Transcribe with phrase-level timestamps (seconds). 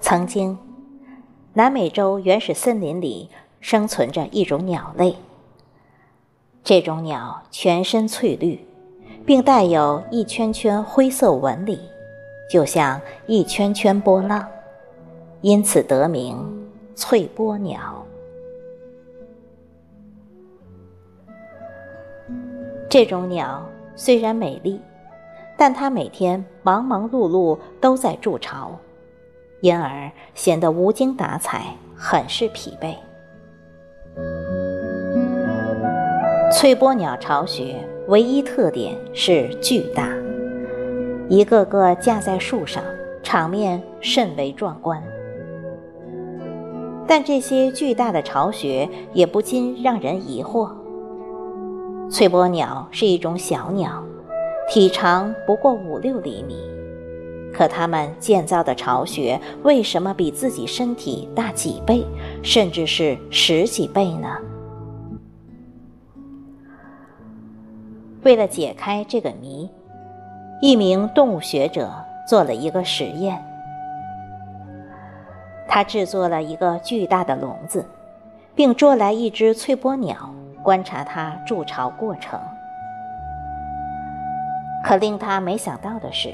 [0.00, 0.58] 曾经
[1.54, 5.16] 南美洲原始森林里生存着一种鸟类。
[6.64, 8.64] 这种鸟全身翠绿
[9.26, 11.80] 并带有一圈圈灰色纹理
[12.48, 14.46] 就像一圈圈波浪
[15.40, 16.36] 因此得名
[16.94, 18.04] 翠波鸟
[22.88, 24.80] 这种鸟虽然美丽，
[25.56, 28.78] 但它每天忙忙碌碌都在筑巢。
[29.60, 32.96] 因而显得无精打采，很是疲惫。
[36.50, 37.76] 翠波鸟巢穴
[38.08, 40.08] 唯一特点是巨大，
[41.28, 42.82] 一个个架在树上，
[43.22, 45.00] 场面甚为壮观。
[47.06, 50.72] 但这些巨大的巢穴也不禁让人疑惑：
[52.12, 54.04] 翠波鸟是一种小鸟，
[54.68, 56.54] 体长不过五六厘米。
[57.54, 62.04] 可它们建造的巢穴为什么比自己身体大几倍，
[62.42, 64.28] 甚至是十几倍呢？
[68.24, 69.70] 为了解开这个谜，
[70.60, 71.90] 一名动物学者
[72.28, 73.42] 做了一个实验。
[75.66, 77.86] 他制作了一个巨大的笼子，
[78.54, 82.40] 并捉来一只翠波鸟，观察它筑巢过程。
[84.84, 86.32] 可令他没想到的是。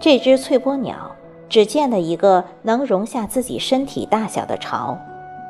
[0.00, 1.12] 这只翠波鸟
[1.48, 4.98] 只建了一个能容下自己身体大小的巢，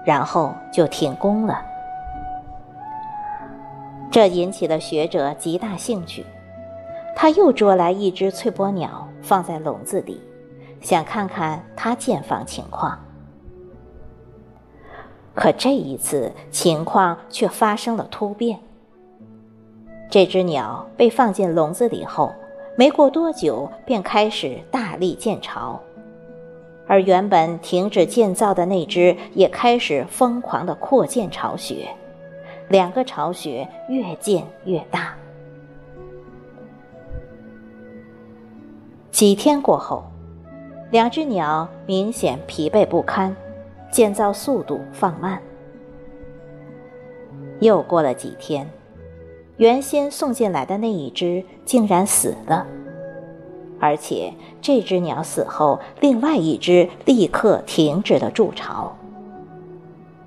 [0.05, 1.61] 然后就停工了。
[4.11, 6.25] 这引起了学者极大兴趣。
[7.17, 10.21] 他又捉来一只翠波鸟放在笼子里，
[10.81, 13.04] 想看看它建房情况。
[15.35, 18.59] 可这一次情况却发生了突变。
[20.11, 22.33] 这只鸟被放进笼子里后。
[22.77, 25.81] 没过多久，便开始大力建巢，
[26.89, 31.89] 而原本停止建造的那只也开始疯狂地扩建巢穴，
[32.69, 35.15] 两个巢穴越建越大。
[39.13, 40.03] 几天过后，
[40.91, 43.37] 两只鸟明显疲惫不堪，
[43.95, 45.41] 建造速度放慢。
[47.61, 48.69] 又过了几天。
[49.57, 52.67] 原先送进来的那一只竟然死了，
[53.79, 58.97] 而且这只鸟死后，另外一只立刻停止了筑巢。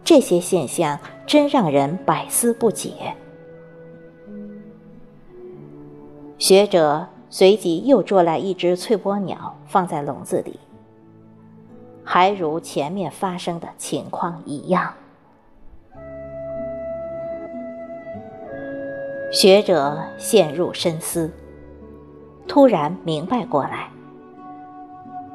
[0.05, 3.15] 这些现象真让人百思不解。
[6.37, 10.57] 学者随即又捉来一只翠波鸟，放在笼子里，
[12.09, 14.93] 还如前面发生的情况一样。
[19.29, 21.29] 学者陷入深思，
[22.47, 23.89] 突然明白过来，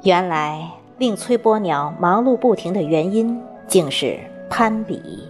[0.02, 0.66] 原来
[0.96, 4.18] 令翠波鸟忙碌不停的原因，竟是
[4.48, 5.28] 攀比。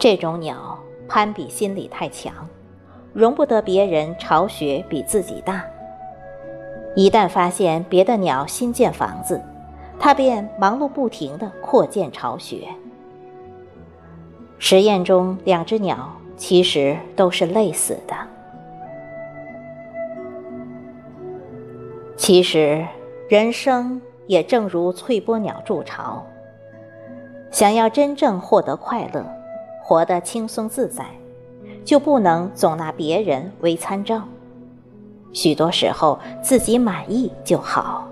[0.00, 2.34] 这种鸟攀比心理太强，
[3.12, 5.64] 容不得别人巢穴比自己大。
[6.96, 9.40] 一旦发现别的鸟新建房子，
[9.98, 12.66] 它便忙碌不停的扩建巢穴。
[14.58, 18.14] 实验中，两只鸟其实都是累死的。
[22.16, 22.84] 其实，
[23.28, 26.22] 人生也正如翠波鸟筑巢。
[27.50, 29.24] 想要真正获得快乐，
[29.82, 31.04] 活得轻松自在，
[31.84, 34.22] 就不能总拿别人为参照。
[35.32, 38.06] 许多时候，自己满意就好。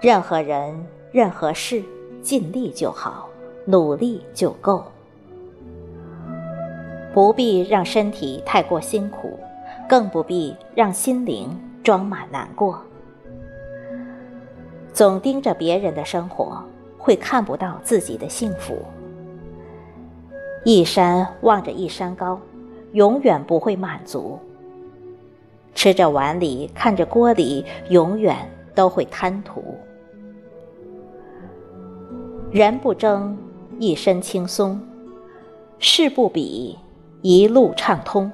[0.00, 1.82] 任何人、任何事，
[2.22, 3.28] 尽力就好。
[3.66, 4.84] 努力就够，
[7.14, 9.38] 不必让身体太过辛苦，
[9.88, 11.48] 更不必让心灵
[11.82, 12.78] 装满难过。
[14.92, 16.62] 总盯着别人的生活，
[16.98, 18.76] 会看不到自己的幸福。
[20.62, 22.38] 一山望着一山高，
[22.92, 24.38] 永远不会满足。
[25.74, 28.36] 吃着碗里看着锅里，永远
[28.74, 29.78] 都会贪图。
[32.50, 33.36] 人不争。
[33.80, 34.80] 一身轻松，
[35.80, 36.78] 事不比，
[37.22, 38.30] 一路畅通；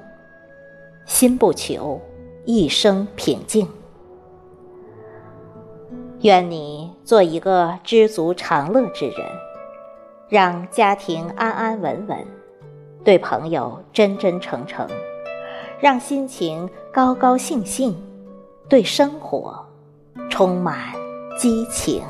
[1.03, 1.99] 心不求，
[2.45, 3.67] 一生平静。
[6.21, 9.27] 愿你做一个知足常乐之人，
[10.29, 12.19] 让家庭安安稳稳，
[13.03, 14.87] 对朋友真真诚诚，
[15.81, 17.95] 让心情高高兴兴，
[18.69, 19.65] 对生活
[20.29, 20.93] 充满
[21.39, 22.03] 激情。